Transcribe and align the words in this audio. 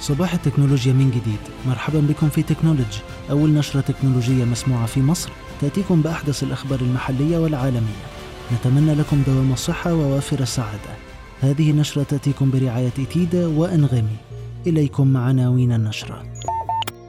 صباح 0.00 0.34
التكنولوجيا 0.34 0.92
من 0.92 1.10
جديد. 1.10 1.40
مرحبا 1.66 2.00
بكم 2.00 2.28
في 2.28 2.42
تكنولوجي 2.42 3.00
أول 3.30 3.50
نشرة 3.50 3.80
تكنولوجية 3.80 4.44
مسموعة 4.44 4.86
في 4.86 5.02
مصر. 5.02 5.30
تأتيكم 5.60 6.02
بأحدث 6.02 6.42
الأخبار 6.42 6.80
المحلية 6.80 7.38
والعالمية. 7.38 8.08
نتمنى 8.52 8.94
لكم 8.94 9.22
دوام 9.26 9.52
الصحة 9.52 9.94
ووافر 9.94 10.40
السعادة. 10.40 10.90
هذه 11.40 11.70
النشرة 11.70 12.02
تأتيكم 12.02 12.50
برعاية 12.50 12.92
إتيدا 12.98 13.46
وأنغامي. 13.46 14.16
إليكم 14.66 15.16
عناوين 15.16 15.72
النشرة. 15.72 16.22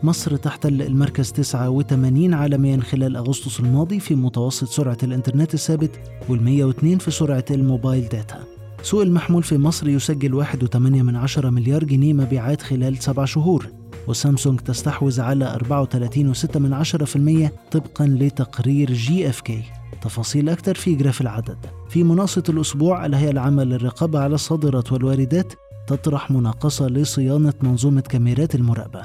مصر 0.04 0.36
تحتل 0.36 0.82
المركز 0.82 1.32
89 1.32 2.34
عالميا 2.34 2.80
خلال 2.82 3.16
أغسطس 3.16 3.60
الماضي 3.60 4.00
في 4.00 4.16
متوسط 4.16 4.68
سرعة 4.68 4.98
الإنترنت 5.04 5.54
الثابت 5.54 5.92
وال102 6.30 6.98
في 7.00 7.12
سرعة 7.12 7.46
ال 7.52 7.60
mobile 7.60 8.10
data. 8.10 8.59
سوق 8.82 9.02
المحمول 9.02 9.44
في 9.44 9.58
مصر 9.58 9.88
يسجل 9.88 10.46
1.8 10.46 10.76
من 10.76 11.16
عشرة 11.16 11.50
مليار 11.50 11.84
جنيه 11.84 12.14
مبيعات 12.14 12.62
خلال 12.62 13.04
سبع 13.04 13.26
شهور. 13.26 13.68
وسامسونج 14.08 14.60
تستحوذ 14.60 15.22
على 15.22 15.58
34.6 15.74 16.58
من 16.58 16.74
عشرة 16.74 17.06
في 17.06 17.16
المية 17.16 17.54
طبقا 17.72 18.06
لتقرير 18.06 18.94
GfK. 18.94 19.64
تفاصيل 20.02 20.50
أكثر 20.50 20.76
في 20.76 20.96
graph 20.96 21.22
العدد. 21.22 21.58
في 21.90 22.04
مناقصة 22.04 22.44
الأسبوع 22.50 23.06
الهيئة 23.06 23.32
العامة 23.32 23.64
للرقابة 23.64 24.20
على 24.20 24.36
الصادرات 24.36 24.92
والواردات 24.92 25.54
تطرح 25.88 26.32
مناقصة 26.32 26.88
لصيانة 26.88 27.54
منظومة 27.62 28.02
كاميرات 28.02 28.56
المراقبة. 28.56 29.02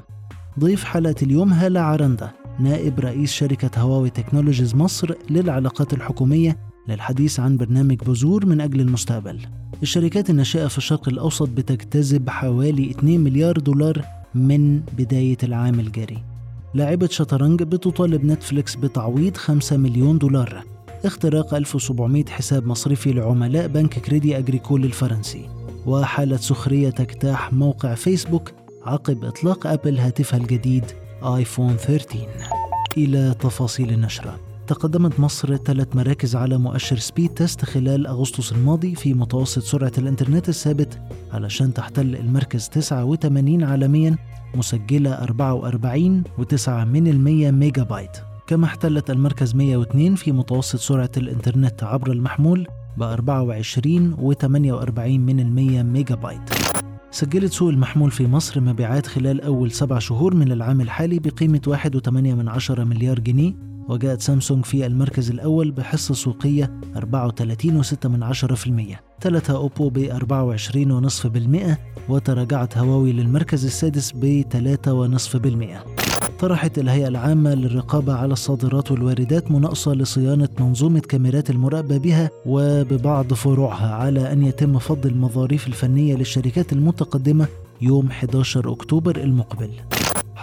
ضيف 0.61 0.85
حلقة 0.85 1.15
اليوم 1.23 1.53
هالة 1.53 1.81
عرندة 1.81 2.33
نائب 2.61 3.01
رئيس 3.01 3.33
شركة 3.33 3.81
هواوي 3.81 4.11
تكنولوجيز 4.11 4.75
مصر 4.75 5.15
للعلاقات 5.31 5.93
الحكومية 5.93 6.74
للحديث 6.89 7.41
عن 7.41 7.57
برنامج 7.57 7.97
بذور 7.97 8.47
من 8.47 8.61
أجل 8.61 8.81
المستقبل. 8.81 9.39
الشركات 9.83 10.31
الناشئة 10.31 10.67
في 10.67 10.79
الشرق 10.79 11.09
الأوسط 11.09 11.49
بتجتذب 11.49 12.31
حوالي 12.31 12.91
2 12.91 13.21
مليار 13.21 13.59
دولار 13.59 14.05
من 14.35 14.81
بداية 14.81 15.39
العام 15.43 15.81
الجاري. 15.81 16.23
لاعبة 16.75 17.09
شطرنج 17.11 17.63
بتطالب 17.63 18.25
نتفليكس 18.25 18.75
بتعويض 18.77 19.37
5 19.37 19.77
مليون 19.77 20.19
دولار. 20.19 20.65
اختراق 21.05 21.55
1700 21.55 22.25
حساب 22.25 22.67
مصرفي 22.67 23.13
لعملاء 23.13 23.67
بنك 23.67 23.99
كريدي 23.99 24.39
أجريكول 24.39 24.85
الفرنسي. 24.85 25.49
وحالة 25.87 26.37
سخرية 26.37 26.91
تجتاح 26.91 27.53
موقع 27.53 27.95
فيسبوك 27.95 28.53
عقب 28.85 29.25
إطلاق 29.25 29.67
أبل 29.67 29.99
هاتفها 29.99 30.41
الجديد 30.41 30.85
آيفون 31.23 31.77
13 31.77 32.27
إلى 32.97 33.35
تفاصيل 33.41 33.91
النشرة. 33.91 34.54
تقدمت 34.67 35.21
مصر 35.21 35.57
ثلاث 35.57 35.97
مراكز 35.97 36.37
على 36.37 36.59
مؤشر 36.59 36.97
سبيد 36.97 37.31
تيست 37.31 37.65
خلال 37.65 38.07
أغسطس 38.07 38.53
الماضي 38.53 38.95
في 38.95 39.15
متوسط 39.15 39.63
سرعة 39.63 39.93
الإنترنت 39.99 40.49
الثابت 40.49 41.01
علشان 41.33 41.75
تحتل 41.75 42.17
المركز 42.17 42.69
89 42.69 43.63
عالميا 43.63 44.17
مسجلة 44.55 45.17
44.9 45.17 46.69
من 46.69 47.07
المية 47.07 47.51
ميجا 47.51 47.83
بايت 47.83 48.17
كما 48.47 48.65
احتلت 48.65 49.11
المركز 49.11 49.55
102 49.55 50.15
في 50.15 50.33
متوسط 50.33 50.79
سرعة 50.79 51.11
الإنترنت 51.17 51.83
عبر 51.83 52.13
المحمول 52.13 52.67
ب 52.97 53.17
24.48 53.17 53.21
من 54.99 55.41
المية 55.41 55.83
ميجا 55.83 56.15
بايت 56.15 56.51
سجلت 57.11 57.53
سوق 57.53 57.69
المحمول 57.69 58.11
في 58.11 58.27
مصر 58.27 58.61
مبيعات 58.61 59.07
خلال 59.07 59.41
أول 59.41 59.73
سبع 59.73 59.99
شهور 59.99 60.35
من 60.35 60.53
العام 60.53 60.81
الحالي 60.81 61.19
بقيمة 61.19 61.79
1.8 62.09 62.79
مليار 62.81 63.21
جنيه 63.21 63.74
وجاءت 63.89 64.21
سامسونج 64.21 64.65
في 64.65 64.87
المركز 64.87 65.31
الأول 65.31 65.71
بحصة 65.71 66.15
سوقية 66.15 66.81
34.6% 66.97 66.99
تلتها 69.21 69.57
أوبو 69.57 69.89
ب 69.89 70.09
24.5% 71.69 71.79
وتراجعت 72.09 72.79
هواوي 72.79 73.13
للمركز 73.13 73.65
السادس 73.65 74.13
ب 74.15 74.45
3.5% 75.85 76.05
طرحت 76.41 76.79
الهيئة 76.79 77.09
العامة 77.09 77.55
للرقابة 77.55 78.15
على 78.15 78.33
الصادرات 78.33 78.91
والواردات 78.93 79.51
مناقصة 79.51 79.95
لصيانة 79.95 80.49
منظومة 80.61 81.01
كاميرات 81.01 81.51
المراقبة 81.51 81.99
بها 81.99 82.31
وببعض 82.47 83.35
فروعها 83.35 83.95
على 83.95 84.33
أن 84.33 84.43
يتم 84.43 84.79
فض 84.79 85.07
المظاريف 85.07 85.67
الفنية 85.67 86.15
للشركات 86.15 86.73
المتقدمة 86.73 87.47
يوم 87.81 88.07
11 88.07 88.73
أكتوبر 88.73 89.17
المقبل. 89.17 89.71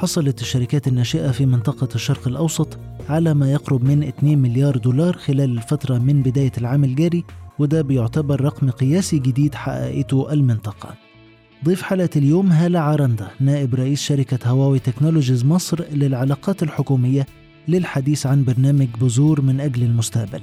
حصلت 0.02 0.42
الشركات 0.42 0.88
الناشئة 0.88 1.32
في 1.32 1.46
منطقة 1.46 1.88
الشرق 1.96 2.28
الأوسط 2.28 2.80
على 3.10 3.34
ما 3.34 3.52
يقرب 3.52 3.84
من 3.84 4.04
2 4.04 4.38
مليار 4.38 4.78
دولار 4.78 5.18
خلال 5.18 5.58
الفترة 5.58 5.98
من 5.98 6.22
بداية 6.22 6.52
العام 6.58 6.84
الجاري 6.84 7.24
وده 7.60 7.82
بيعتبر 7.82 8.42
رقم 8.42 8.70
قياسي 8.70 9.20
جديد 9.20 9.56
حققته 9.56 10.34
المنطقة. 10.34 10.96
ضيف 11.66 11.82
حلقة 11.82 12.10
اليوم 12.16 12.52
هالة 12.52 12.80
عرندة 12.80 13.28
نائب 13.40 13.76
رئيس 13.76 14.02
شركة 14.02 14.50
هواوي 14.50 14.80
تكنولوجيز 14.80 15.46
مصر 15.46 15.84
للعلاقات 15.92 16.64
الحكومية 16.64 17.26
للحديث 17.68 18.26
عن 18.26 18.44
برنامج 18.44 18.88
بذور 19.02 19.42
من 19.42 19.60
أجل 19.60 19.84
المستقبل. 19.84 20.42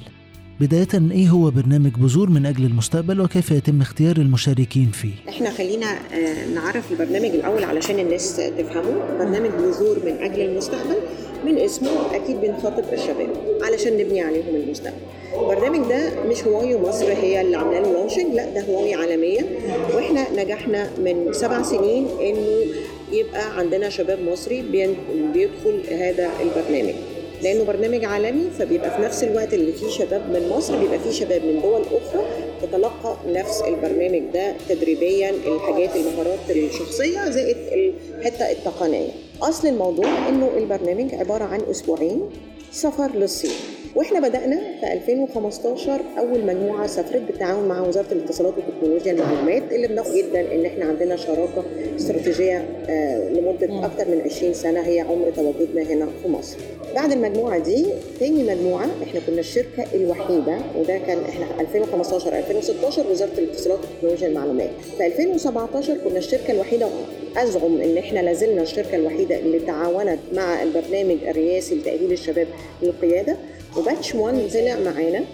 بداية 0.61 0.89
إيه 1.11 1.29
هو 1.29 1.51
برنامج 1.51 1.91
بذور 1.99 2.31
من 2.31 2.47
أجل 2.47 2.65
المستقبل 2.65 3.21
وكيف 3.21 3.51
يتم 3.51 3.81
اختيار 3.81 4.17
المشاركين 4.17 4.91
فيه؟ 4.91 5.13
إحنا 5.29 5.51
خلينا 5.51 5.87
آه، 5.87 6.47
نعرف 6.55 6.93
البرنامج 6.93 7.29
الأول 7.35 7.65
علشان 7.65 7.99
الناس 7.99 8.37
تفهمه. 8.37 9.19
برنامج 9.19 9.51
بذور 9.51 9.97
من 10.07 10.13
أجل 10.13 10.41
المستقبل 10.41 10.97
من 11.47 11.59
اسمه 11.59 11.91
أكيد 12.15 12.41
بنخاطب 12.41 12.85
الشباب 12.93 13.29
علشان 13.63 13.93
نبني 13.97 14.21
عليهم 14.21 14.57
المستقبل. 14.57 14.97
البرنامج 15.41 15.89
ده 15.89 16.25
مش 16.29 16.45
هواوي 16.45 16.77
مصر 16.77 17.07
هي 17.13 17.41
اللي 17.41 17.57
عامله 17.57 17.81
له 17.81 17.93
لونشنج 17.93 18.35
لا 18.35 18.55
ده 18.55 18.61
هواوي 18.65 18.95
عالمية. 18.95 19.41
وإحنا 19.95 20.43
نجحنا 20.45 20.91
من 20.99 21.33
سبع 21.33 21.63
سنين 21.63 22.07
إنه 22.21 22.49
يبقى 23.13 23.59
عندنا 23.59 23.89
شباب 23.89 24.19
مصري 24.23 24.63
بيدخل 25.33 25.95
هذا 25.95 26.31
البرنامج. 26.43 26.95
لأنه 27.43 27.65
برنامج 27.65 28.05
عالمي 28.05 28.51
فبيبقى 28.59 28.91
في 28.97 29.03
نفس 29.03 29.25
الوقت 29.25 29.55
اللي 29.55 29.73
فيه 29.73 29.89
شباب 29.89 30.21
من 30.31 30.49
مصر 30.49 30.77
بيبقى 30.79 30.99
فيه 30.99 31.11
شباب 31.11 31.45
من 31.45 31.61
دول 31.63 31.83
أخرى 31.83 32.27
تتلقى 32.63 33.17
نفس 33.27 33.63
البرنامج 33.63 34.23
ده 34.35 34.55
تدريبيا 34.69 35.31
الحاجات 35.31 35.97
المهارات 35.97 36.39
الشخصية 36.51 37.31
زائد 37.31 37.57
الحتة 38.19 38.51
التقنية. 38.53 39.11
أصل 39.43 39.69
الموضوع 39.69 40.29
إنه 40.29 40.51
البرنامج 40.57 41.15
عبارة 41.15 41.45
عن 41.45 41.61
أسبوعين 41.71 42.23
سفر 42.73 43.11
للصين. 43.17 43.51
وإحنا 43.99 44.21
بدأنا 44.29 44.57
في 44.81 44.93
2015 44.93 46.01
أول 46.19 46.45
مجموعة 46.47 46.87
سافرت 46.87 47.23
بالتعاون 47.23 47.69
مع 47.69 47.81
وزارة 47.81 48.13
الاتصالات 48.13 48.55
وتكنولوجيا 48.59 49.13
المعلومات 49.13 49.63
اللي 49.73 49.87
بناخد 49.89 50.15
جدا 50.15 50.55
إن 50.55 50.67
إحنا 50.67 50.85
عندنا 50.85 51.17
شراكة 51.17 51.65
استراتيجية 51.97 52.69
آه 52.89 53.29
لمدة 53.29 53.87
أكثر 53.87 54.09
من 54.11 54.21
20 54.25 54.55
سنة 54.55 54.81
هي 54.81 55.01
عمر 55.01 55.31
تواجدنا 55.37 55.83
هنا 55.83 56.09
في 56.23 56.29
مصر. 56.29 56.57
بعد 56.95 57.13
المجموعة 57.13 57.59
دي 57.59 57.87
تاني 58.21 58.43
مجموعة 58.43 58.87
إحنا 59.03 59.21
كنا 59.27 59.41
الشركة 59.41 59.85
الوحيدة 59.95 60.59
وده 60.77 60.99
كان 60.99 61.19
إحنا 61.29 61.61
2015 61.61 62.39
2016 62.39 63.11
وزارة 63.11 63.39
الاتصالات 63.39 63.79
وتكنولوجيا 63.79 64.29
المعلومات. 64.29 64.71
في 64.99 65.07
2017 65.07 65.97
كنا 66.05 66.19
الشركة 66.19 66.53
الوحيدة 66.53 66.87
أزعم 67.37 67.81
إن 67.81 67.99
إحنا 67.99 68.21
لازلنا 68.21 68.63
الشركة 68.63 68.97
الوحيدة 68.97 69.39
اللي 69.39 69.59
تعاونت 69.59 70.19
مع 70.35 70.63
البرنامج 70.63 71.17
الرئاسي 71.29 71.75
لتاهيل 71.75 72.13
الشباب 72.13 72.47
للقيادة 72.83 73.37
وباتش 73.77 74.15
1 74.15 74.51
طلع 74.53 74.77
معانا. 74.79 75.25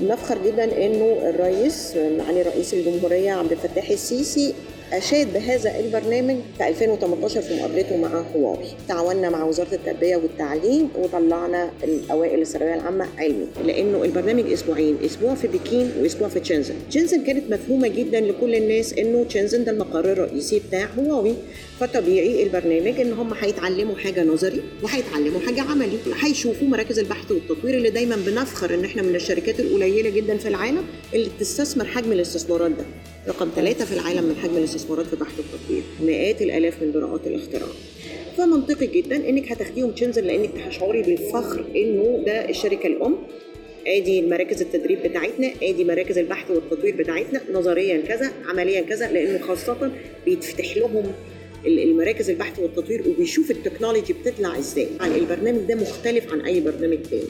نفخر 0.00 0.38
جدا 0.46 0.64
إنه 0.64 1.18
الرئيس 1.30 1.96
معالي 1.96 2.42
رئيس 2.42 2.74
الجمهورية 2.74 3.32
عبد 3.32 3.52
الفتاح 3.52 3.90
السيسي 3.90 4.54
أشاد 4.92 5.32
بهذا 5.32 5.80
البرنامج 5.80 6.36
في 6.58 6.68
2018 6.68 7.42
في 7.42 7.56
مقابلته 7.56 7.96
مع 7.96 8.24
هواوي. 8.34 8.64
تعاوننا 8.88 9.30
مع 9.30 9.44
وزارة 9.44 9.74
التربية 9.74 10.16
والتعليم 10.16 10.88
وطلعنا 10.98 11.70
الأوائل 11.84 12.40
الثانوية 12.40 12.74
العامة 12.74 13.06
علمي 13.18 13.46
لأنه 13.66 14.04
البرنامج 14.04 14.52
أسبوعين 14.52 14.96
أسبوع 15.04 15.34
في 15.34 15.48
بكين 15.48 15.92
وأسبوع 16.00 16.28
في 16.28 16.40
تشنزن. 16.40 16.74
تشنزن 16.90 17.24
كانت 17.24 17.50
مفهومة 17.52 17.88
جدا 17.88 18.20
لكل 18.20 18.54
الناس 18.54 18.92
إنه 18.92 19.24
تشنزن 19.24 19.64
ده 19.64 19.72
المقر 19.72 20.12
الرئيسي 20.12 20.62
بتاع 20.68 20.88
هواوي. 20.98 21.34
فطبيعي 21.80 22.42
البرنامج 22.42 23.00
إن 23.00 23.12
هم 23.12 23.34
هيتعلموا 23.40 23.96
حاجة 23.96 24.24
نظري 24.24 24.62
وهيتعلموا 24.82 25.40
حاجة 25.40 25.60
عملي 25.60 25.98
هيشوفوا 26.22 26.68
مراكز 26.68 26.98
البحث 26.98 27.30
والتطوير 27.30 27.74
اللي 27.74 27.90
دايما 27.90 28.16
بنفخر 28.26 28.74
إن 28.74 28.84
إحنا 28.84 29.02
من 29.02 29.14
الشركات 29.14 29.60
القليلة 29.60 30.10
جدا 30.10 30.36
في 30.36 30.48
العالم 30.48 30.82
اللي 31.14 31.30
بتستثمر 31.38 31.84
حجم 31.84 32.12
الاستثمارات 32.12 32.70
ده. 32.70 32.84
رقم 33.28 33.48
ثلاثة 33.56 33.84
في 33.84 33.92
العالم 33.92 34.24
من 34.24 34.36
حجم 34.36 34.56
الاستثمارات 34.56 35.06
في 35.06 35.16
بحث 35.16 35.38
التطوير 35.38 35.82
مئات 36.00 36.42
الآلاف 36.42 36.82
من 36.82 36.92
براءات 36.92 37.26
الاختراع. 37.26 37.68
فمنطقي 38.38 38.86
جدا 38.86 39.28
إنك 39.28 39.52
هتاخديهم 39.52 39.90
تشنزل 39.90 40.26
لإنك 40.26 40.50
هتشعري 40.58 41.02
بالفخر 41.02 41.64
إنه 41.76 42.22
ده 42.26 42.48
الشركة 42.48 42.86
الأم. 42.86 43.16
آدي 43.86 44.22
مراكز 44.22 44.62
التدريب 44.62 45.02
بتاعتنا 45.02 45.50
آدي 45.62 45.84
مراكز 45.84 46.18
البحث 46.18 46.50
والتطوير 46.50 46.96
بتاعتنا 46.96 47.40
نظريا 47.52 48.00
كذا 48.00 48.32
عمليا 48.46 48.80
كذا 48.80 49.12
لأنه 49.12 49.38
خاصة 49.38 49.92
بيتفتح 50.24 50.76
لهم 50.76 51.12
المراكز 51.66 52.30
البحث 52.30 52.58
والتطوير 52.58 53.08
وبيشوف 53.08 53.50
ال 53.50 53.56
technology 53.56 54.12
بتطلع 54.12 54.58
إزاي. 54.58 54.88
البرنامج 55.00 55.60
ده 55.60 55.74
مختلف 55.74 56.32
عن 56.32 56.40
أي 56.40 56.60
برنامج 56.60 56.98
تاني. 57.10 57.22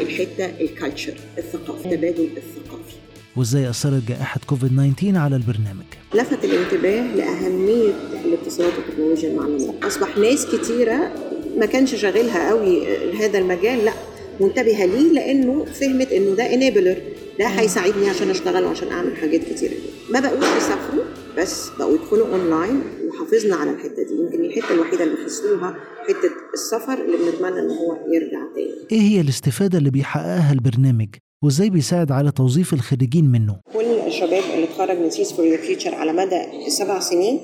الحتة 0.00 0.50
ال 0.60 0.67
culture 0.67 1.14
الثقافة 1.38 1.90
التبادل 1.90 2.28
الثقافي. 2.36 2.94
وازاي 3.36 3.70
أثرت 3.70 4.02
جائحة 4.08 4.40
كوفيد 4.46 4.70
19 4.96 5.18
على 5.18 5.36
البرنامج. 5.36 5.84
لفت 6.14 6.44
الانتباه 6.44 7.14
لأهمية 7.16 7.92
الاتصالات 8.24 8.72
وتكنولوجيا 8.78 9.30
المعلومات 9.30 9.84
أصبح 9.84 10.18
ناس 10.18 10.46
كتيرة 10.46 11.14
ما 11.58 11.66
كانش 11.66 11.94
شاغلها 11.94 12.48
قوي 12.48 12.96
هذا 13.14 13.38
المجال 13.38 13.84
لا 13.84 13.92
منتبهة 14.40 14.86
ليه؟ 14.86 15.12
لأنه 15.12 15.64
فهمت 15.64 16.12
إنه 16.12 16.34
ده 16.34 16.54
enabler 16.54 16.96
ده 17.38 17.46
هيساعدني 17.46 18.08
عشان 18.08 18.30
أشتغل 18.30 18.64
وعشان 18.64 18.88
أعمل 18.88 19.16
حاجات 19.16 19.40
كتيرة. 19.44 19.74
ما 20.10 20.20
بقوش 20.20 20.44
يسافروا 20.56 21.04
بس 21.38 21.70
بقوا 21.78 21.94
يدخلوا 21.94 22.26
اونلاين 22.28 22.82
وحافظنا 23.08 23.56
على 23.56 23.70
الحتة 23.70 24.02
دي. 24.08 24.14
يمكن 24.22 24.44
الحتة 24.44 24.74
الوحيدة 24.74 25.04
اللي 25.04 25.16
خسروها 25.26 25.74
حتة 26.08 26.30
السفر 26.54 26.92
اللي 27.04 27.16
بنتمنى 27.16 27.60
إن 27.60 27.70
هو 27.70 27.96
يرجع 28.14 28.44
تاني. 28.54 28.74
إيه 28.92 29.00
هي 29.00 29.20
الاستفادة 29.20 29.78
اللي 29.78 29.90
بيحققها 29.90 30.52
البرنامج؟ 30.52 31.08
وازاي 31.44 31.70
بيساعد 31.70 32.12
على 32.12 32.30
توظيف 32.32 32.72
الخريجين 32.72 33.24
منه. 33.24 33.56
كل 33.74 33.84
الشباب 34.06 34.42
اللي 34.54 34.64
اتخرج 34.64 34.98
من 34.98 35.10
Seeds 35.10 35.32
for 35.32 35.56
Future 35.56 35.94
على 35.94 36.12
مدى 36.12 36.66
السبع 36.66 37.00
سنين 37.00 37.40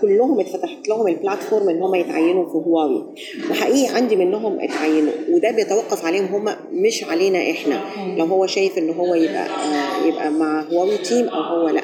كلهم 0.00 0.40
اتفتحت 0.40 0.88
لهم 0.88 1.08
ال 1.08 1.15
platform 1.15 1.68
إن 1.68 1.82
هم 1.82 1.94
يتعينوا 1.94 2.46
في 2.46 2.52
هواوي. 2.52 3.14
وحقيقي 3.50 3.94
عندي 3.96 4.16
منهم 4.16 4.60
اتعينوا 4.60 5.12
وده 5.30 5.50
بيتوقف 5.50 6.04
عليهم 6.04 6.24
هم 6.24 6.56
مش 6.72 7.04
علينا 7.04 7.50
إحنا. 7.50 7.80
لو 8.18 8.24
هو 8.24 8.46
شايف 8.46 8.78
إن 8.78 8.90
هو 8.90 9.14
يبقى 9.14 9.46
آه 9.46 10.06
يبقى 10.06 10.30
مع 10.30 10.62
هواوي 10.62 10.98
تيم 10.98 11.28
أو 11.28 11.42
هو 11.42 11.68
لأ. 11.68 11.82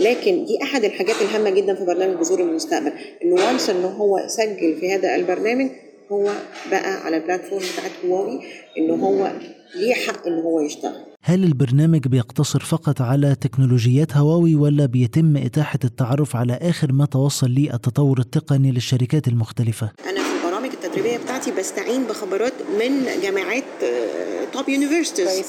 لكن 0.00 0.44
دي 0.44 0.62
أحد 0.62 0.84
الحاجات 0.84 1.16
الهامة 1.22 1.50
جدا 1.50 1.74
في 1.74 1.84
برنامج 1.84 2.14
بذور 2.16 2.40
المستقبل 2.40 2.92
إنه 3.24 3.34
وانس 3.34 3.70
إن 3.70 3.84
هو 3.84 4.20
سجل 4.26 4.76
في 4.80 4.92
هذا 4.94 5.14
البرنامج 5.16 5.70
هو 6.12 6.32
بقى 6.70 7.04
على 7.04 7.16
البلاتفورم 7.16 7.62
بتاعت 7.72 7.92
هواوي 8.04 8.40
إن 8.78 9.00
هو 9.00 9.32
ليه 9.76 9.94
حق 9.94 10.26
إن 10.26 10.32
هو 10.32 10.60
يشتغل 10.60 11.04
هل 11.22 11.44
البرنامج 11.44 12.08
بيقتصر 12.08 12.60
فقط 12.60 13.00
على 13.00 13.34
تكنولوجيات 13.34 14.16
هواوي 14.16 14.54
ولا 14.54 14.86
بيتم 14.86 15.36
إتاحة 15.36 15.78
التعرف 15.84 16.36
على 16.36 16.52
آخر 16.62 16.92
ما 16.92 17.06
توصل 17.06 17.50
ليه 17.50 17.74
التطور 17.74 18.18
التقني 18.18 18.72
للشركات 18.72 19.28
المختلفة؟ 19.28 19.90
أنا 20.10 20.23
بتاعتي 21.44 21.60
بستعين 21.60 22.04
بخبرات 22.04 22.52
من 22.80 23.06
جامعات 23.22 23.64
top 24.52 24.68
universities 24.68 25.44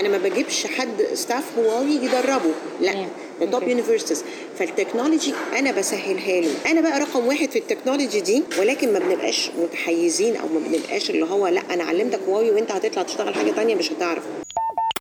أنا 0.00 0.08
ما 0.08 0.18
بجيبش 0.18 0.66
حد 0.66 1.02
staff 1.14 1.58
هواوي 1.58 1.90
يدربه. 1.92 2.50
لا 2.82 3.06
ده 3.40 3.50
top 3.50 3.62
universities 3.68 4.24
فال 4.58 4.70
technology 4.70 5.32
أنا 5.58 5.72
بسهلها 5.78 6.40
له. 6.40 6.70
أنا 6.70 6.80
بقى 6.80 7.00
رقم 7.00 7.26
واحد 7.26 7.50
في 7.50 7.58
ال 7.58 7.64
technology 7.64 8.20
دي 8.20 8.42
ولكن 8.60 8.92
ما 8.92 8.98
بنبقاش 8.98 9.50
متحيزين 9.62 10.36
أو 10.36 10.46
ما 10.48 10.60
بنبقاش 10.68 11.10
اللي 11.10 11.24
هو 11.24 11.46
لا 11.48 11.60
أنا 11.74 11.84
علمتك 11.84 12.20
هواوي 12.28 12.50
وأنت 12.50 12.70
هتطلع 12.72 13.02
تشتغل 13.02 13.34
حاجة 13.34 13.50
تانية 13.50 13.74
مش 13.74 13.92
هتعرف. 13.92 14.22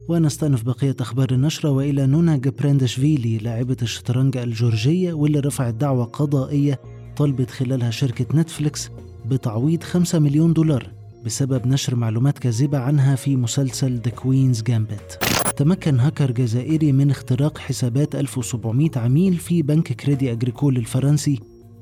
ونستأنف 0.09 0.63
بقية 0.63 0.95
أخبار 0.99 1.27
النشرة 1.31 1.69
وإلى 1.69 2.05
نونا 2.05 2.37
جابرينداشفيلي 2.37 3.37
لاعبة 3.37 3.77
الشطرنج 3.81 4.37
الجورجية 4.37 5.13
واللي 5.13 5.39
رفعت 5.39 5.73
دعوى 5.73 6.05
قضائية 6.05 6.79
طالبت 7.17 7.49
خلالها 7.51 7.91
شركة 7.91 8.25
نتفليكس 8.35 8.89
بتعويض 9.27 9.83
5 9.83 10.19
مليون 10.19 10.53
دولار 10.53 10.89
بسبب 11.25 11.67
نشر 11.67 11.95
معلومات 11.95 12.39
كاذبة 12.39 12.77
عنها 12.77 13.15
في 13.15 13.35
مسلسل 13.35 13.95
The 13.95 14.11
Queen's 14.11 14.61
Gambit 14.61 15.19
تمكن 15.57 15.99
هاكر 15.99 16.31
جزائري 16.31 16.91
من 16.91 17.11
اختراق 17.11 17.57
حسابات 17.57 18.15
1700 18.15 18.89
عميل 18.95 19.33
في 19.33 19.61
بنك 19.61 19.93
كريدي 19.93 20.31
أجريكول 20.31 20.77
الفرنسي 20.77 21.39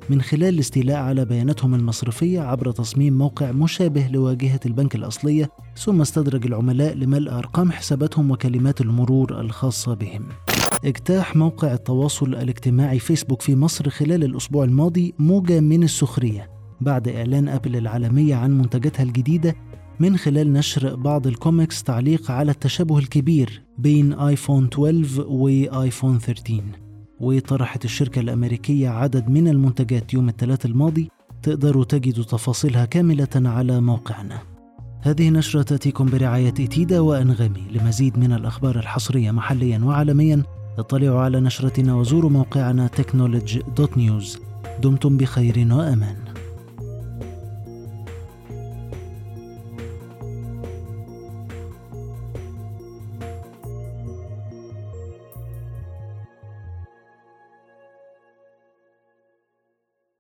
من 0.10 0.22
خلال 0.22 0.54
الاستيلاء 0.54 0.98
على 0.98 1.26
بياناتهم 1.26 1.76
المصرفية 1.76 2.42
عبر 2.42 2.72
تصميم 2.72 3.18
موقع 3.18 3.52
مشابه 3.52 4.08
لواجهة 4.08 4.60
البنك 4.66 4.96
الأصلية 4.96 5.50
ثم 5.78 6.02
استدرج 6.02 6.46
العملاء 6.46 6.94
لملء 6.94 7.32
أرقام 7.32 7.72
حساباتهم 7.72 8.32
وكلمات 8.32 8.82
المرور 8.82 9.42
الخاصة 9.42 9.94
بهم. 9.94 10.26
اجتاح 10.86 11.36
موقع 11.36 11.74
التواصل 11.74 12.36
الاجتماعي 12.36 13.00
فيسبوك 13.00 13.42
في 13.42 13.56
مصر 13.56 13.90
خلال 13.90 14.24
الأسبوع 14.24 14.64
الماضي 14.64 15.14
موجة 15.20 15.60
من 15.60 15.84
السخرية. 15.84 16.55
بعد 16.82 17.08
إعلان 17.08 17.48
أبل 17.48 17.76
العالمية 17.76 18.36
عن 18.36 18.58
منتجاتها 18.58 19.04
الجديدة 19.04 19.56
من 20.00 20.18
خلال 20.18 20.54
نشر 20.54 20.96
بعض 20.96 21.28
الكوميكس 21.28 21.84
تعليق 21.84 22.32
على 22.32 22.52
التشابه 22.52 22.98
الكبير 22.98 23.62
بين 23.78 24.14
آيفون 24.14 24.70
12 24.74 25.26
وآيفون 25.28 26.20
13 26.20 26.64
وطرحت 27.20 27.86
الشركة 27.86 28.20
الأمريكية 28.20 28.90
عدد 28.90 29.30
من 29.30 29.48
المنتجات 29.48 30.14
يوم 30.14 30.30
الثلاث 30.30 30.66
الماضي 30.66 31.10
تقدروا 31.44 31.84
تجدوا 31.84 32.24
تفاصيلها 32.24 32.86
كاملة 32.86 33.28
على 33.36 33.82
موقعنا. 33.82 34.40
هذه 35.02 35.30
نشرة 35.30 35.62
تأتيكم 35.62 36.06
برعاية 36.06 36.50
إتيدا 36.50 37.00
وأنغامي. 37.00 37.64
لمزيد 37.72 38.20
من 38.20 38.34
الأخبار 38.34 38.80
الحصرية 38.80 39.32
محليا 39.32 39.80
وعالميا 39.80 40.44
اطلعوا 40.78 41.20
على 41.20 41.40
نشرتنا 41.40 41.96
وزوروا 41.96 42.30
موقعنا 42.32 42.90
technology.news 42.98 44.40
دمتم 44.82 45.18
بخير 45.18 45.68
وأمان. 45.74 46.25